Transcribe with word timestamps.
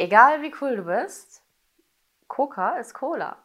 Egal 0.00 0.42
wie 0.42 0.54
cool 0.60 0.76
du 0.76 0.84
bist, 0.84 1.42
Coca 2.28 2.76
ist 2.78 2.94
Cola. 2.94 3.36